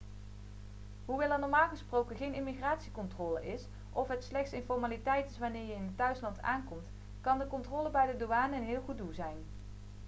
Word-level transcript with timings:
hoewel 1.05 1.31
er 1.31 1.39
normaal 1.39 1.67
gesproken 1.69 2.15
geen 2.15 2.33
immigratiecontrole 2.33 3.47
is 3.53 3.65
of 3.91 4.07
het 4.07 4.23
slechts 4.23 4.51
een 4.51 4.63
formaliteit 4.63 5.29
is 5.29 5.37
wanneer 5.37 5.65
je 5.65 5.73
in 5.73 5.83
je 5.83 5.95
thuisland 5.95 6.41
aankomt 6.41 6.87
kan 7.21 7.39
de 7.39 7.47
controle 7.47 7.89
bij 7.89 8.11
de 8.11 8.17
douane 8.17 8.55
een 8.55 8.63
heel 8.65 8.81
gedoe 8.85 9.13
zijn 9.13 9.37